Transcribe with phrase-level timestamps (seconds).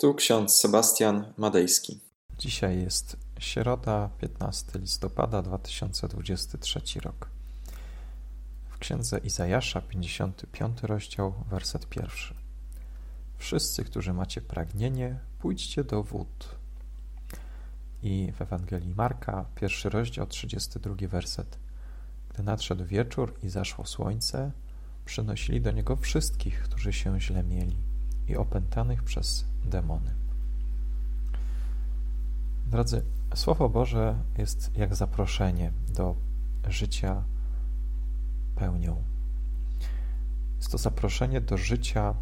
[0.00, 2.00] Tu ksiądz Sebastian Madejski.
[2.38, 7.28] Dzisiaj jest środa, 15 listopada 2023 rok.
[8.68, 12.34] W księdze Izajasza, 55 rozdział, werset pierwszy.
[13.38, 16.56] Wszyscy, którzy macie pragnienie, pójdźcie do wód.
[18.02, 21.58] I w Ewangelii Marka, pierwszy rozdział, 32 werset.
[22.30, 24.52] Gdy nadszedł wieczór i zaszło słońce,
[25.04, 27.87] przynosili do niego wszystkich, którzy się źle mieli
[28.28, 30.14] i opętanych przez demony.
[32.66, 33.02] Drodzy,
[33.34, 36.14] Słowo Boże jest jak zaproszenie do
[36.68, 37.22] życia
[38.56, 39.02] pełnią.
[40.56, 42.14] Jest to zaproszenie do życia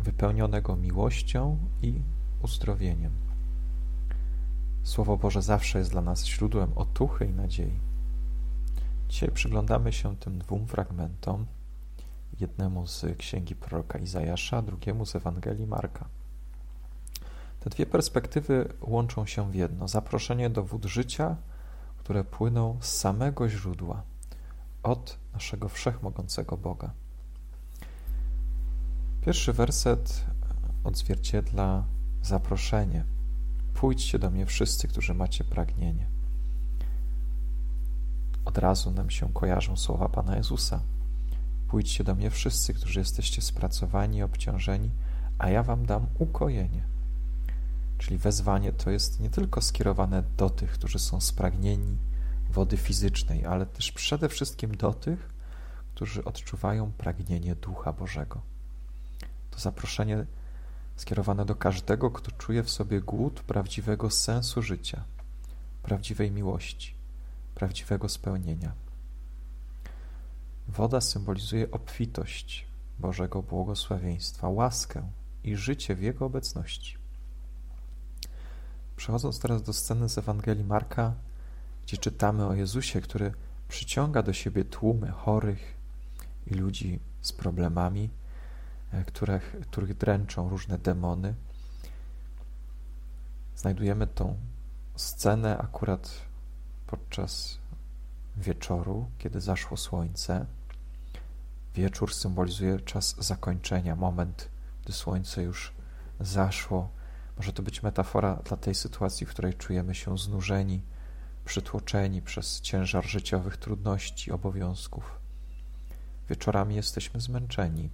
[0.00, 2.02] wypełnionego miłością i
[2.42, 3.12] uzdrowieniem.
[4.82, 7.78] Słowo Boże zawsze jest dla nas źródłem otuchy i nadziei.
[9.08, 11.46] Dzisiaj przyglądamy się tym dwóm fragmentom
[12.40, 16.08] jednemu z księgi proroka Izajasza, drugiemu z Ewangelii Marka.
[17.60, 21.36] Te dwie perspektywy łączą się w jedno: zaproszenie do wód życia,
[21.98, 24.02] które płyną z samego źródła,
[24.82, 26.90] od naszego wszechmogącego Boga.
[29.20, 30.24] Pierwszy werset
[30.84, 31.84] odzwierciedla
[32.22, 33.04] zaproszenie.
[33.74, 36.06] Pójdźcie do mnie wszyscy, którzy macie pragnienie.
[38.44, 40.80] Od razu nam się kojarzą słowa Pana Jezusa.
[41.76, 44.90] Pójdźcie do mnie wszyscy, którzy jesteście spracowani obciążeni,
[45.38, 46.84] a ja wam dam ukojenie.
[47.98, 51.98] Czyli wezwanie to jest nie tylko skierowane do tych, którzy są spragnieni
[52.50, 55.28] wody fizycznej, ale też przede wszystkim do tych,
[55.94, 58.40] którzy odczuwają pragnienie Ducha Bożego.
[59.50, 60.26] To zaproszenie
[60.96, 65.04] skierowane do każdego, kto czuje w sobie głód prawdziwego sensu życia,
[65.82, 66.94] prawdziwej miłości,
[67.54, 68.85] prawdziwego spełnienia.
[70.68, 72.66] Woda symbolizuje obfitość
[72.98, 75.02] Bożego błogosławieństwa, łaskę
[75.44, 76.96] i życie w Jego obecności.
[78.96, 81.14] Przechodząc teraz do sceny z Ewangelii Marka,
[81.86, 83.32] gdzie czytamy o Jezusie, który
[83.68, 85.74] przyciąga do siebie tłumy chorych
[86.46, 88.10] i ludzi z problemami,
[88.92, 91.34] e, których, których dręczą różne demony.
[93.56, 94.36] Znajdujemy tą
[94.96, 96.10] scenę akurat
[96.86, 97.58] podczas
[98.36, 100.46] wieczoru, kiedy zaszło słońce.
[101.76, 104.48] Wieczór symbolizuje czas zakończenia, moment,
[104.84, 105.72] gdy słońce już
[106.20, 106.90] zaszło.
[107.36, 110.82] Może to być metafora dla tej sytuacji, w której czujemy się znużeni,
[111.44, 115.18] przytłoczeni przez ciężar życiowych trudności, obowiązków.
[116.28, 117.90] Wieczorami jesteśmy zmęczeni,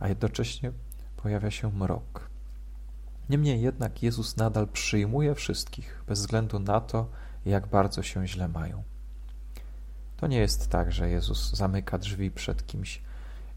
[0.00, 0.72] a jednocześnie
[1.16, 2.30] pojawia się mrok.
[3.28, 7.08] Niemniej jednak Jezus nadal przyjmuje wszystkich, bez względu na to,
[7.44, 8.91] jak bardzo się źle mają.
[10.22, 13.02] To nie jest tak, że Jezus zamyka drzwi przed kimś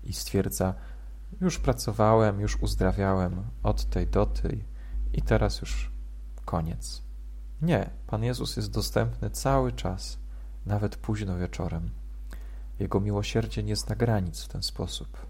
[0.04, 0.74] i stwierdza:
[1.42, 4.64] Już pracowałem, już uzdrawiałem od tej do tej
[5.14, 5.92] i teraz już
[6.46, 7.02] koniec.
[7.62, 10.18] Nie, Pan Jezus jest dostępny cały czas,
[10.66, 11.90] nawet późno wieczorem.
[12.80, 15.26] Jego miłosierdzie nie zna granic w ten sposób.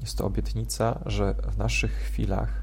[0.00, 2.62] Jest to obietnica, że w naszych chwilach,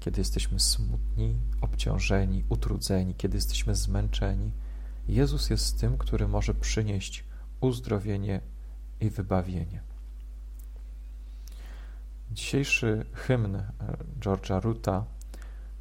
[0.00, 4.50] kiedy jesteśmy smutni, obciążeni, utrudzeni, kiedy jesteśmy zmęczeni,
[5.08, 7.24] Jezus jest tym, który może przynieść
[7.60, 8.40] uzdrowienie
[9.00, 9.82] i wybawienie.
[12.30, 13.66] Dzisiejszy hymn e,
[14.20, 15.04] George'a Ruta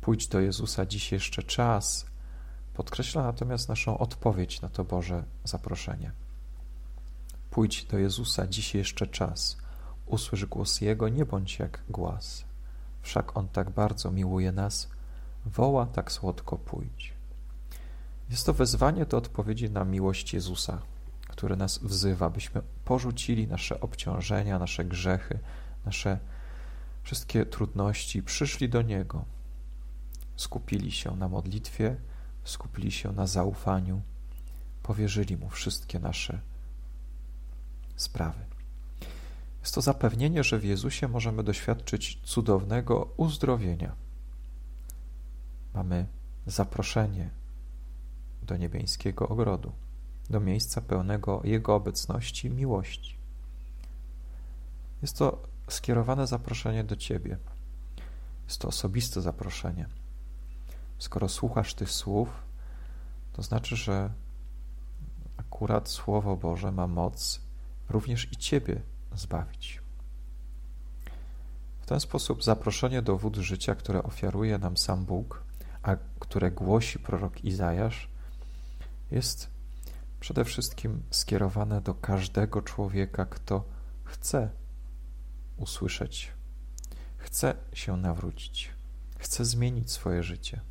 [0.07, 2.05] Pójdź do Jezusa, dziś jeszcze czas
[2.73, 6.11] podkreśla natomiast naszą odpowiedź na to Boże zaproszenie.
[7.51, 9.57] Pójdź do Jezusa, dziś jeszcze czas.
[10.05, 12.45] Usłysz głos Jego, nie bądź jak głaz.
[13.01, 14.89] Wszak On tak bardzo miłuje nas,
[15.45, 17.16] woła tak słodko pójdź.
[18.29, 20.81] Jest to wezwanie do odpowiedzi na miłość Jezusa,
[21.27, 25.39] który nas wzywa, byśmy porzucili nasze obciążenia, nasze grzechy,
[25.85, 26.19] nasze
[27.03, 29.25] wszystkie trudności, przyszli do Niego,
[30.35, 31.95] skupili się na modlitwie,
[32.43, 34.01] skupili się na zaufaniu,
[34.83, 36.39] powierzyli Mu wszystkie nasze
[37.95, 38.39] sprawy.
[39.61, 43.95] Jest to zapewnienie, że w Jezusie możemy doświadczyć cudownego uzdrowienia.
[45.73, 46.05] Mamy
[46.45, 47.29] zaproszenie
[48.47, 49.71] do niebiańskiego ogrodu,
[50.29, 53.17] do miejsca pełnego Jego obecności i miłości.
[55.01, 57.37] Jest to skierowane zaproszenie do Ciebie.
[58.45, 59.87] Jest to osobiste zaproszenie.
[60.97, 62.29] Skoro słuchasz tych słów,
[63.33, 64.09] to znaczy, że
[65.37, 67.41] akurat Słowo Boże ma moc
[67.89, 68.81] również i Ciebie
[69.15, 69.81] zbawić.
[71.81, 75.43] W ten sposób zaproszenie do wód życia, które ofiaruje nam sam Bóg,
[75.83, 78.09] a które głosi prorok Izajasz,
[79.11, 79.49] jest
[80.19, 83.65] przede wszystkim skierowane do każdego człowieka, kto
[84.03, 84.49] chce
[85.57, 86.33] usłyszeć,
[87.17, 88.71] chce się nawrócić,
[89.17, 90.61] chce zmienić swoje życie.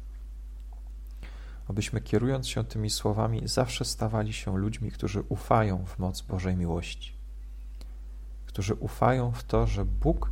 [1.69, 7.17] Abyśmy kierując się tymi słowami, zawsze stawali się ludźmi, którzy ufają w moc Bożej miłości,
[8.47, 10.31] którzy ufają w to, że Bóg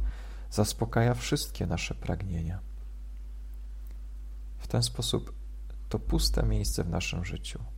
[0.50, 2.60] zaspokaja wszystkie nasze pragnienia.
[4.58, 5.32] W ten sposób
[5.88, 7.73] to puste miejsce w naszym życiu.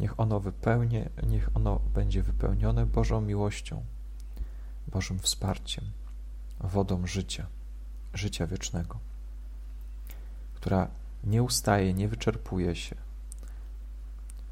[0.00, 3.82] Niech ono wypełnie, niech ono będzie wypełnione Bożą miłością,
[4.88, 5.84] Bożym wsparciem,
[6.60, 7.46] wodą życia,
[8.14, 8.98] życia wiecznego,
[10.54, 10.88] która
[11.24, 12.96] nie ustaje, nie wyczerpuje się.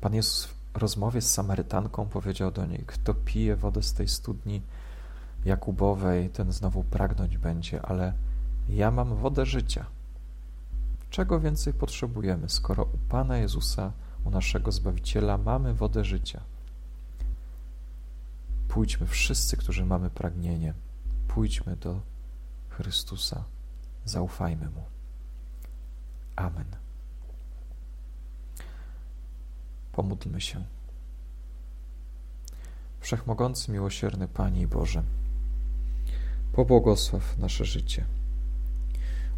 [0.01, 4.63] Pan Jezus w rozmowie z Samarytanką powiedział do niej: Kto pije wodę z tej studni
[5.45, 8.13] Jakubowej, ten znowu pragnąć będzie, ale
[8.69, 9.87] ja mam wodę życia.
[11.11, 13.93] Czego więcej potrzebujemy, skoro u Pana Jezusa,
[14.29, 16.41] u naszego Zbawiciela mamy wodę życia?
[18.69, 20.75] Pójdźmy wszyscy, którzy mamy pragnienie,
[21.29, 22.01] pójdźmy do
[22.69, 23.45] Chrystusa,
[24.05, 24.85] zaufajmy Mu.
[26.37, 26.67] Amen.
[29.93, 30.65] Pomódlmy się.
[33.01, 35.03] Wszechmogący, miłosierny Panie i Boże,
[36.53, 38.05] pobłogosław nasze życie.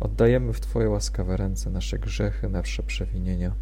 [0.01, 3.53] Oddajemy w Twoje łaskawe ręce nasze grzechy, nasze przewinienia,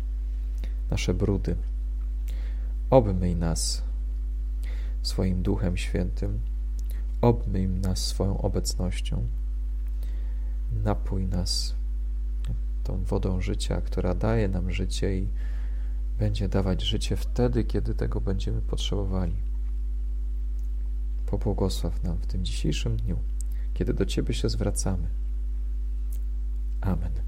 [0.90, 1.56] nasze brudy.
[2.90, 3.82] Obmyj nas
[5.02, 6.40] swoim Duchem Świętym,
[7.20, 9.26] obmyj nas swoją obecnością,
[10.84, 11.74] napój nas
[12.84, 15.28] tą wodą życia, która daje nam życie i
[16.18, 19.36] będzie dawać życie wtedy, kiedy tego będziemy potrzebowali.
[21.26, 23.18] Pobłogosław nam w tym dzisiejszym dniu,
[23.74, 25.08] kiedy do Ciebie się zwracamy.
[26.80, 27.27] Amen.